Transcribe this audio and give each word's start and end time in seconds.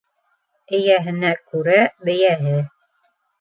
Эйәһенә 0.77 1.31
күрә 1.51 1.77
бейәһе. 2.09 2.57